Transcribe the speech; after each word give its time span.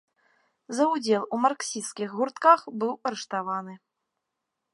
За 0.77 0.87
ўдзел 0.93 1.27
у 1.37 1.39
марксісцкіх 1.43 2.09
гуртках 2.21 2.61
быў 2.85 2.91
арыштаваны. 3.11 3.73